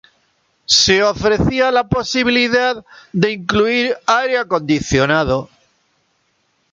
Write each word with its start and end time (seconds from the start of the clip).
Se 0.65 1.03
ofrecía 1.03 1.69
la 1.69 1.87
posibilidad 1.87 2.83
de 3.13 3.33
incluir 3.33 3.95
aire 4.07 4.39
acondicionado. 4.39 5.47